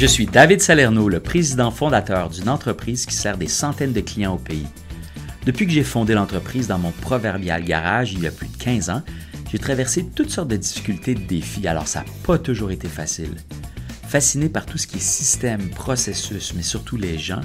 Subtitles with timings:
[0.00, 4.36] Je suis David Salerno, le président fondateur d'une entreprise qui sert des centaines de clients
[4.36, 4.66] au pays.
[5.44, 8.88] Depuis que j'ai fondé l'entreprise dans mon proverbial garage il y a plus de 15
[8.88, 9.02] ans,
[9.52, 12.88] j'ai traversé toutes sortes de difficultés et de défis, alors ça n'a pas toujours été
[12.88, 13.34] facile.
[14.08, 17.42] Fasciné par tout ce qui est système, processus, mais surtout les gens,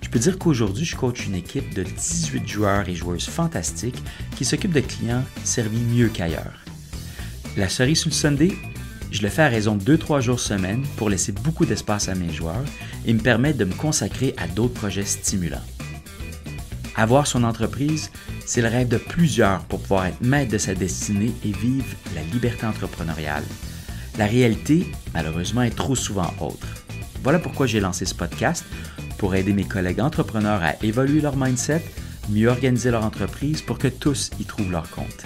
[0.00, 4.02] je peux dire qu'aujourd'hui, je coach une équipe de 18 joueurs et joueuses fantastiques
[4.34, 6.64] qui s'occupent de clients servis mieux qu'ailleurs.
[7.58, 8.52] La cerise sur Sunday,
[9.10, 12.32] je le fais à raison de 2-3 jours semaine pour laisser beaucoup d'espace à mes
[12.32, 12.64] joueurs
[13.06, 15.64] et me permettre de me consacrer à d'autres projets stimulants.
[16.94, 18.10] Avoir son entreprise,
[18.44, 22.22] c'est le rêve de plusieurs pour pouvoir être maître de sa destinée et vivre la
[22.22, 23.44] liberté entrepreneuriale.
[24.18, 26.66] La réalité, malheureusement, est trop souvent autre.
[27.22, 28.64] Voilà pourquoi j'ai lancé ce podcast
[29.16, 31.84] pour aider mes collègues entrepreneurs à évoluer leur mindset,
[32.30, 35.24] mieux organiser leur entreprise pour que tous y trouvent leur compte.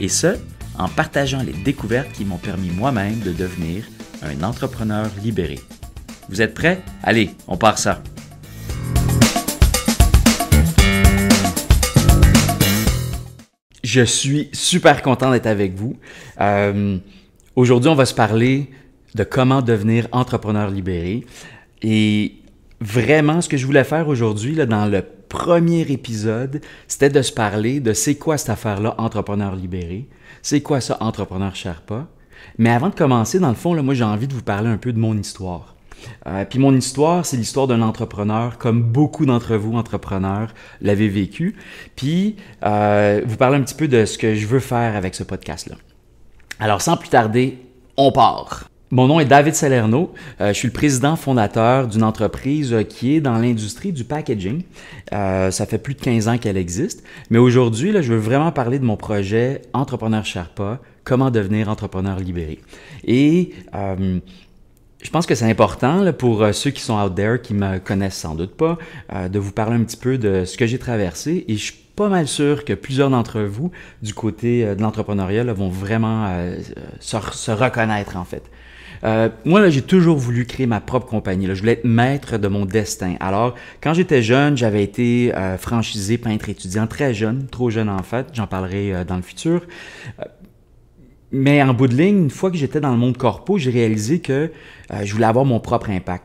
[0.00, 0.36] Et ce,
[0.78, 3.84] en partageant les découvertes qui m'ont permis moi-même de devenir
[4.22, 5.58] un entrepreneur libéré.
[6.28, 6.82] Vous êtes prêts?
[7.02, 8.02] Allez, on part ça!
[13.82, 15.96] Je suis super content d'être avec vous.
[16.40, 16.98] Euh,
[17.56, 18.70] aujourd'hui, on va se parler
[19.14, 21.24] de comment devenir entrepreneur libéré.
[21.82, 22.34] Et
[22.80, 27.80] vraiment, ce que je voulais faire aujourd'hui, dans le premier épisode, c'était de se parler
[27.80, 30.06] de c'est quoi cette affaire-là, entrepreneur libéré.
[30.42, 32.06] C'est quoi ça, entrepreneur Sherpa?
[32.56, 34.76] Mais avant de commencer, dans le fond, là, moi, j'ai envie de vous parler un
[34.76, 35.74] peu de mon histoire.
[36.26, 41.56] Euh, puis mon histoire, c'est l'histoire d'un entrepreneur, comme beaucoup d'entre vous, entrepreneurs, l'avez vécu.
[41.96, 45.24] Puis euh, vous parler un petit peu de ce que je veux faire avec ce
[45.24, 45.76] podcast-là.
[46.60, 47.58] Alors, sans plus tarder,
[47.96, 48.68] on part.
[48.90, 50.14] Mon nom est David Salerno.
[50.40, 54.62] Euh, je suis le président fondateur d'une entreprise euh, qui est dans l'industrie du packaging.
[55.12, 57.04] Euh, ça fait plus de 15 ans qu'elle existe.
[57.28, 62.60] Mais aujourd'hui, je veux vraiment parler de mon projet Entrepreneur Sherpa, comment devenir entrepreneur libéré.
[63.04, 68.16] Et je pense que c'est important pour ceux qui sont out there, qui me connaissent
[68.16, 68.78] sans doute pas,
[69.28, 71.44] de vous parler un petit peu de ce que j'ai traversé.
[71.48, 73.70] Et je suis pas mal sûr que plusieurs d'entre vous,
[74.02, 76.34] du côté de l'entrepreneuriat, vont vraiment
[77.00, 78.50] se reconnaître en fait.
[79.04, 81.46] Euh, moi, j'ai toujours voulu créer ma propre compagnie.
[81.46, 83.14] Je voulais être maître de mon destin.
[83.20, 88.02] Alors, quand j'étais jeune, j'avais été euh, franchisé peintre étudiant très jeune, trop jeune en
[88.02, 88.26] fait.
[88.32, 89.62] J'en parlerai euh, dans le futur.
[91.32, 94.20] mais en bout de ligne, une fois que j'étais dans le monde corpo, j'ai réalisé
[94.20, 94.50] que
[95.02, 96.24] je voulais avoir mon propre impact.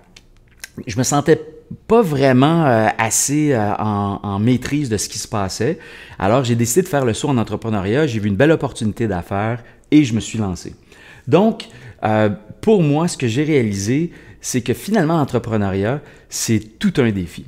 [0.87, 1.39] Je me sentais
[1.87, 2.63] pas vraiment
[2.97, 5.79] assez en, maîtrise de ce qui se passait.
[6.17, 8.07] Alors, j'ai décidé de faire le saut en entrepreneuriat.
[8.07, 10.73] J'ai vu une belle opportunité d'affaires et je me suis lancé.
[11.27, 11.67] Donc,
[12.63, 17.43] pour moi, ce que j'ai réalisé, c'est que finalement, l'entrepreneuriat, c'est tout un défi.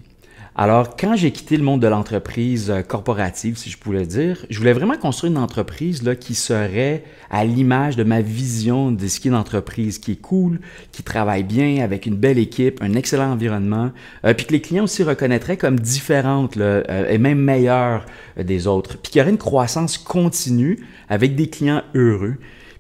[0.58, 4.58] Alors, quand j'ai quitté le monde de l'entreprise euh, corporative, si je pouvais dire, je
[4.60, 9.22] voulais vraiment construire une entreprise là, qui serait à l'image de ma vision de ce
[9.22, 10.60] qu'est une entreprise qui est cool,
[10.92, 13.92] qui travaille bien, avec une belle équipe, un excellent environnement,
[14.26, 18.06] euh, puis que les clients aussi reconnaîtraient comme différentes là, et même meilleures
[18.38, 22.36] des autres, puis qu'il y aurait une croissance continue avec des clients heureux.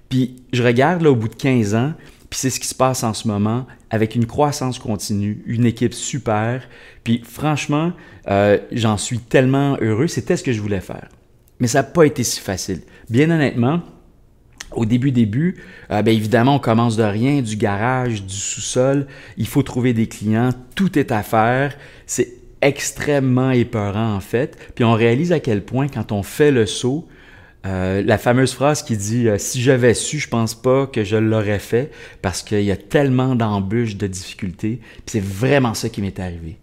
[0.09, 1.94] Puis je regarde là au bout de 15 ans,
[2.38, 6.68] c'est ce qui se passe en ce moment avec une croissance continue, une équipe super.
[7.03, 7.94] Puis franchement,
[8.28, 10.07] euh, j'en suis tellement heureux.
[10.07, 11.07] C'était ce que je voulais faire.
[11.59, 12.81] Mais ça n'a pas été si facile.
[13.09, 13.81] Bien honnêtement,
[14.72, 19.07] au début, début, euh, bien évidemment, on commence de rien, du garage, du sous-sol.
[19.38, 20.50] Il faut trouver des clients.
[20.75, 21.78] Tout est à faire.
[22.06, 24.57] C'est extrêmement épeurant en fait.
[24.75, 27.07] Puis on réalise à quel point quand on fait le saut,
[27.65, 31.15] euh, la fameuse phrase qui dit euh, Si j'avais su, je pense pas que je
[31.15, 34.79] l'aurais fait parce qu'il y a tellement d'embûches, de difficultés.
[35.05, 36.57] c'est vraiment ça qui m'est arrivé.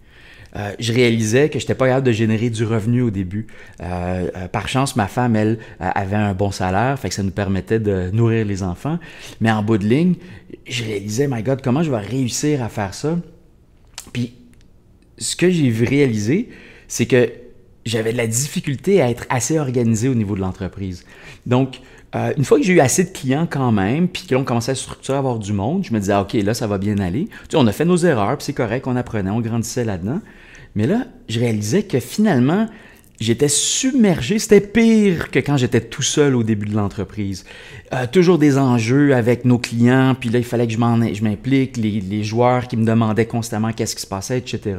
[0.54, 3.46] Euh, je réalisais que je n'étais pas capable de générer du revenu au début.
[4.52, 8.44] par chance, ma femme, elle, avait un bon salaire, fait ça nous permettait de nourrir
[8.44, 8.98] les enfants.
[9.41, 10.14] Mais en bout de ligne,
[10.68, 13.18] je réalisais, my God, comment je vais réussir à faire ça?
[14.12, 14.34] Puis,
[15.16, 16.50] ce que j'ai réalisé,
[16.86, 17.30] c'est que
[17.84, 21.04] j'avais de la difficulté à être assez organisé au niveau de l'entreprise.
[21.47, 21.80] Donc,
[22.15, 24.72] euh, une fois que j'ai eu assez de clients quand même, puis que l'on commençait
[24.72, 27.27] à structurer, à avoir du monde, je me disais, OK, là, ça va bien aller.
[27.27, 30.21] Tu sais, on a fait nos erreurs, puis c'est correct, on apprenait, on grandissait là-dedans.
[30.74, 32.68] Mais là, je réalisais que finalement,
[33.22, 34.39] j'étais submergé.
[34.39, 37.45] C'était pire que quand j'étais tout seul au début de l'entreprise.
[37.92, 42.24] Euh, toujours des enjeux avec nos clients, puis là, il fallait que je m'implique, les,
[42.24, 44.77] joueurs qui me demandaient constamment qu'est-ce qui se passait, etc.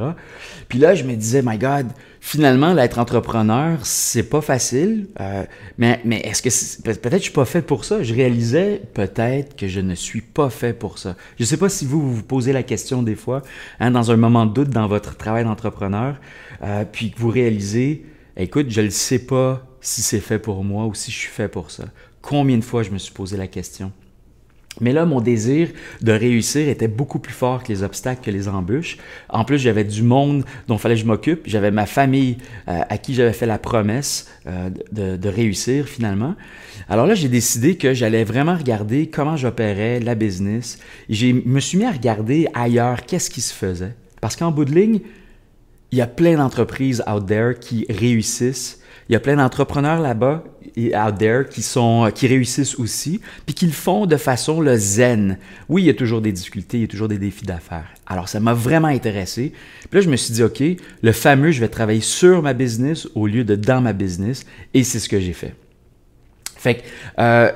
[0.68, 1.88] Puis là, je me disais, my God,
[2.22, 5.44] finalement, l'être entrepreneur, c'est pas facile, euh,
[5.78, 8.02] mais, mais est-ce que peut-être je suis pas fait pour ça?
[8.02, 11.16] Je réalisais peut-être que je ne suis pas fait pour ça.
[11.38, 13.44] Je sais pas si vous vous, posez la question des fois,
[13.80, 16.16] hein, dans un moment de doute dans votre travail d'entrepreneur,
[16.64, 18.04] euh, puis que vous réalisez,
[18.38, 21.48] écoute, je ne sais pas si c'est fait pour moi ou si je suis fait
[21.48, 21.86] pour ça.
[22.22, 23.92] Combien de fois je me suis posé la question?
[24.82, 25.70] Mais là, mon désir
[26.02, 28.98] de réussir était beaucoup plus fort que les obstacles, que les embûches.
[29.30, 31.42] En plus, j'avais du monde dont il fallait que je m'occupe.
[31.46, 32.38] J'avais ma famille
[32.68, 36.36] euh, à qui j'avais fait la promesse euh, de, de, réussir finalement.
[36.90, 40.80] Alors là, j'ai décidé que j'allais vraiment regarder comment j'opérais la business.
[41.10, 43.96] Je me suis mis à regarder ailleurs qu'est-ce qui se faisait.
[44.22, 45.02] Parce qu'en bout de ligne,
[45.94, 48.80] il y a plein d'entreprises out there qui réussissent.
[49.10, 50.44] Il y a plein d'entrepreneurs là-bas
[50.76, 55.38] out there qui sont qui réussissent aussi, puis qui le font de façon le zen.
[55.70, 57.86] Oui, il y a toujours des difficultés, il y a toujours des défis d'affaires.
[58.08, 59.54] Alors ça m'a vraiment intéressé.
[59.92, 60.64] Puis là, je me suis dit ok,
[61.04, 64.84] le fameux, je vais travailler sur ma business au lieu de dans ma business, et
[64.84, 65.54] c'est ce que j'ai fait.
[66.56, 66.82] Fait que
[67.20, 67.52] euh,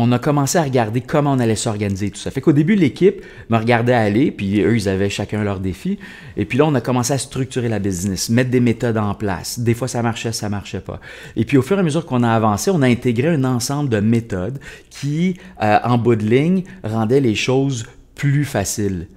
[0.00, 2.30] on a commencé à regarder comment on allait s'organiser tout ça.
[2.30, 5.98] Fait qu'au début, l'équipe me regardait aller, puis eux, ils avaient chacun leur défi.
[6.36, 9.58] Et puis là, on a commencé à structurer la business, mettre des méthodes en place.
[9.58, 11.00] Des fois, ça marchait, ça marchait pas.
[11.34, 13.88] Et puis au fur et à mesure qu'on a avancé, on a intégré un ensemble
[13.88, 17.84] de méthodes qui, euh, en bout de ligne, rendaient les choses
[18.14, 19.08] plus faciles.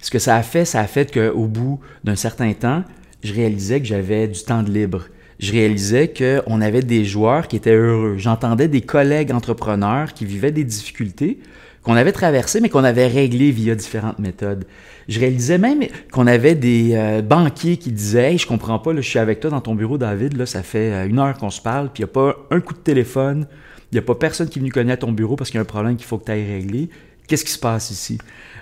[0.00, 2.84] Ce que ça a fait, ça a fait qu'au bout d'un certain temps,
[3.24, 5.06] je réalisais que j'avais du temps de libre
[5.40, 8.16] je réalisais qu'on avait des joueurs qui étaient heureux.
[8.18, 11.38] J'entendais des collègues entrepreneurs qui vivaient des difficultés
[11.82, 14.66] qu'on avait traversées, mais qu'on avait réglées via différentes méthodes.
[15.08, 15.82] Je réalisais même
[16.12, 19.40] qu'on avait des euh, banquiers qui disaient hey, je comprends pas, là, je suis avec
[19.40, 22.02] toi dans ton bureau, David, là, ça fait euh, une heure qu'on se parle, puis
[22.02, 23.46] il n'y a pas un coup de téléphone,
[23.90, 25.58] il n'y a pas personne qui est venu cogner à ton bureau parce qu'il y
[25.58, 26.90] a un problème qu'il faut que tu ailles régler.
[27.26, 28.18] Qu'est-ce qui se passe ici?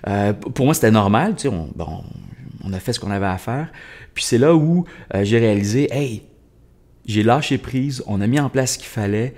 [0.06, 2.04] Euh, pour moi, c'était normal, tu sais, on, bon,
[2.62, 3.72] on a fait ce qu'on avait à faire.
[4.14, 4.84] Puis c'est là où
[5.22, 6.22] j'ai réalisé, hey,
[7.08, 9.34] j'ai lâché prise, on a mis en place ce qu'il fallait,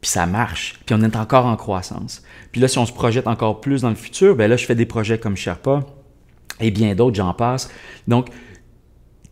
[0.00, 2.22] puis ça marche, puis on est encore en croissance.
[2.52, 4.74] Puis là, si on se projette encore plus dans le futur, ben là, je fais
[4.74, 5.84] des projets comme Sherpa
[6.60, 7.70] et bien d'autres, j'en passe.
[8.06, 8.28] Donc,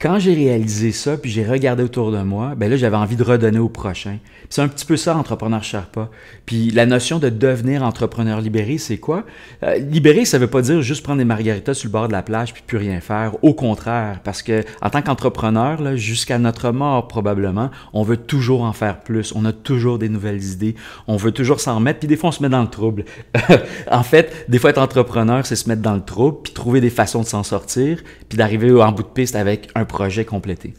[0.00, 3.24] quand j'ai réalisé ça, puis j'ai regardé autour de moi, ben là, j'avais envie de
[3.24, 4.18] redonner au prochain.
[4.48, 6.08] C'est un petit peu ça, entrepreneur Sherpa.
[6.46, 9.24] Puis la notion de devenir entrepreneur libéré, c'est quoi?
[9.64, 12.22] Euh, libéré, ça veut pas dire juste prendre des margaritas sur le bord de la
[12.22, 13.42] plage puis plus rien faire.
[13.42, 18.72] Au contraire, parce que en tant qu'entrepreneur, jusqu'à notre mort probablement, on veut toujours en
[18.72, 19.32] faire plus.
[19.34, 20.76] On a toujours des nouvelles idées.
[21.08, 21.98] On veut toujours s'en remettre.
[21.98, 23.04] Puis des fois, on se met dans le trouble.
[23.90, 26.90] en fait, des fois, être entrepreneur, c'est se mettre dans le trouble, puis trouver des
[26.90, 27.98] façons de s'en sortir,
[28.28, 30.74] puis d'arriver en bout de piste avec un projet complété.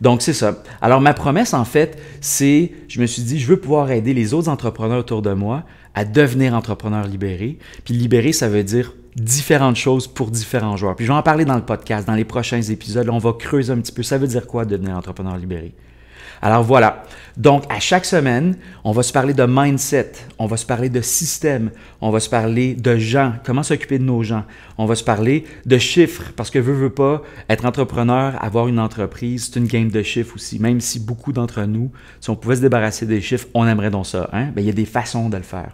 [0.00, 0.62] Donc, c'est ça.
[0.82, 4.34] Alors, ma promesse, en fait, c'est, je me suis dit, je veux pouvoir aider les
[4.34, 5.62] autres entrepreneurs autour de moi
[5.94, 7.58] à devenir entrepreneurs libérés.
[7.84, 10.96] Puis libérés, ça veut dire différentes choses pour différents joueurs.
[10.96, 13.08] Puis je vais en parler dans le podcast, dans les prochains épisodes.
[13.08, 14.02] on va creuser un petit peu.
[14.02, 15.72] Ça veut dire quoi devenir entrepreneur libéré?
[16.42, 17.04] Alors voilà.
[17.36, 21.00] Donc, à chaque semaine, on va se parler de mindset, on va se parler de
[21.00, 24.44] système, on va se parler de gens, comment s'occuper de nos gens,
[24.78, 28.78] on va se parler de chiffres, parce que veut, veut pas, être entrepreneur, avoir une
[28.78, 30.60] entreprise, c'est une game de chiffres aussi.
[30.60, 31.90] Même si beaucoup d'entre nous,
[32.20, 34.30] si on pouvait se débarrasser des chiffres, on aimerait donc ça.
[34.32, 34.50] Hein?
[34.54, 35.72] Ben, il y a des façons de le faire.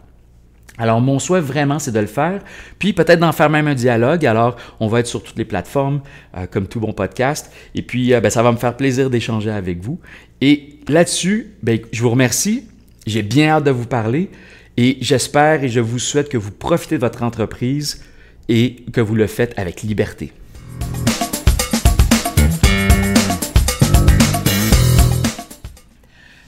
[0.78, 2.40] Alors, mon souhait vraiment, c'est de le faire,
[2.78, 4.24] puis peut-être d'en faire même un dialogue.
[4.24, 6.00] Alors, on va être sur toutes les plateformes,
[6.36, 7.52] euh, comme tout bon podcast.
[7.74, 10.00] Et puis, euh, ben, ça va me faire plaisir d'échanger avec vous.
[10.40, 12.64] Et là-dessus, ben, je vous remercie.
[13.06, 14.30] J'ai bien hâte de vous parler.
[14.76, 18.02] Et j'espère et je vous souhaite que vous profitez de votre entreprise
[18.48, 20.32] et que vous le faites avec liberté.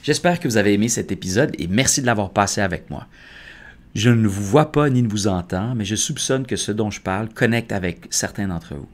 [0.01, 3.07] J'espère que vous avez aimé cet épisode et merci de l'avoir passé avec moi.
[3.95, 6.89] Je ne vous vois pas ni ne vous entends, mais je soupçonne que ce dont
[6.89, 8.89] je parle connecte avec certains d'entre vous.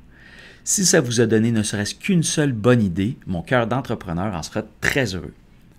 [0.66, 4.44] Si ça vous a donné ne serait-ce qu'une seule bonne idée, mon cœur d'entrepreneur en
[4.44, 5.34] sera très heureux.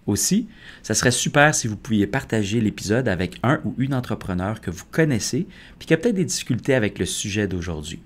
[0.06, 0.48] Aussi,
[0.82, 4.86] ça serait super si vous pouviez partager l'épisode avec un ou une entrepreneur que vous
[4.90, 5.46] connaissez
[5.78, 8.00] puis qui a peut-être des difficultés avec le sujet d'aujourd'hui.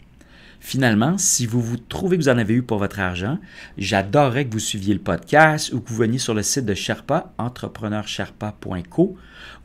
[0.67, 3.39] Finalement, si vous, vous trouvez que vous en avez eu pour votre argent,
[3.77, 7.35] j'adorerais que vous suiviez le podcast ou que vous veniez sur le site de Sherpa,
[7.37, 9.15] entrepreneursherpa.co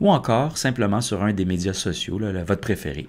[0.00, 3.08] ou encore simplement sur un des médias sociaux, votre préféré.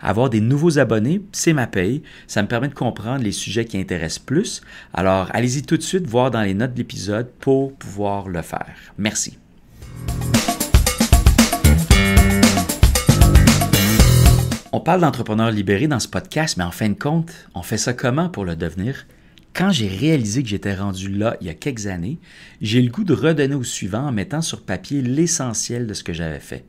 [0.00, 2.04] Avoir des nouveaux abonnés, c'est ma paye.
[2.28, 4.60] Ça me permet de comprendre les sujets qui intéressent plus.
[4.94, 8.76] Alors, allez-y tout de suite voir dans les notes de l'épisode pour pouvoir le faire.
[8.98, 9.41] Merci.
[14.74, 17.92] On parle d'entrepreneurs libérés dans ce podcast, mais en fin de compte, on fait ça
[17.92, 19.06] comment pour le devenir?
[19.52, 22.18] Quand j'ai réalisé que j'étais rendu là il y a quelques années,
[22.62, 26.14] j'ai le goût de redonner au suivant en mettant sur papier l'essentiel de ce que
[26.14, 26.64] j'avais fait.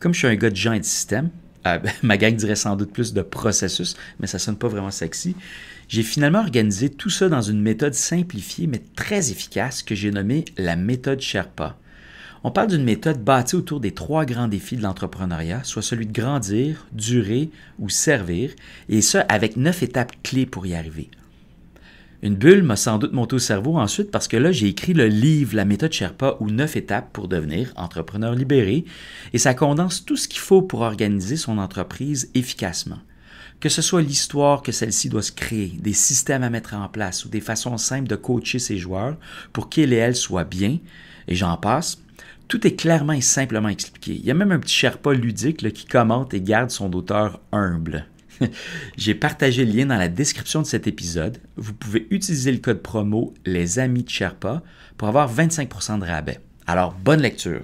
[0.00, 1.30] Comme je suis un gars de gens et de système,
[1.68, 5.36] euh, ma gang dirait sans doute plus de processus, mais ça sonne pas vraiment sexy.
[5.86, 10.46] J'ai finalement organisé tout ça dans une méthode simplifiée mais très efficace que j'ai nommée
[10.58, 11.78] la méthode Sherpa.
[12.46, 16.12] On parle d'une méthode bâtie autour des trois grands défis de l'entrepreneuriat, soit celui de
[16.12, 17.50] grandir, durer
[17.80, 18.52] ou servir,
[18.88, 21.10] et ça avec neuf étapes clés pour y arriver.
[22.22, 25.08] Une bulle m'a sans doute monté au cerveau ensuite parce que là, j'ai écrit le
[25.08, 28.84] livre La méthode Sherpa ou 9 étapes pour devenir entrepreneur libéré
[29.32, 33.00] et ça condense tout ce qu'il faut pour organiser son entreprise efficacement.
[33.58, 37.24] Que ce soit l'histoire que celle-ci doit se créer, des systèmes à mettre en place
[37.24, 39.16] ou des façons simples de coacher ses joueurs
[39.52, 40.78] pour qu'ils et elles soient bien,
[41.26, 41.98] et j'en passe,
[42.48, 44.14] tout est clairement et simplement expliqué.
[44.14, 48.06] Il y a même un petit Sherpa ludique qui commente et garde son auteur humble.
[48.96, 51.38] J'ai partagé le lien dans la description de cet épisode.
[51.56, 54.62] Vous pouvez utiliser le code promo Les Amis de Sherpa
[54.96, 56.40] pour avoir 25% de rabais.
[56.66, 57.62] Alors, bonne lecture.